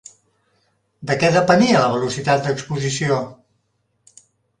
[1.11, 3.19] De què depenia la velocitat d'exposició?